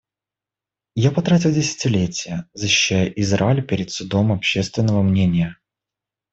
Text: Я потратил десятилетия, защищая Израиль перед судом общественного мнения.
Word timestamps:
Я 0.95 1.11
потратил 1.11 1.51
десятилетия, 1.51 2.49
защищая 2.53 3.05
Израиль 3.17 3.61
перед 3.61 3.91
судом 3.91 4.31
общественного 4.31 5.03
мнения. 5.03 5.57